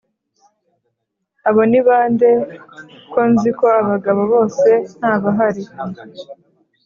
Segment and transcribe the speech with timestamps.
[1.47, 2.29] abo nibande
[3.11, 5.63] ko nziko abagabo bose ntabahari